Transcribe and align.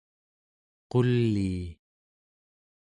qulii 0.91 1.57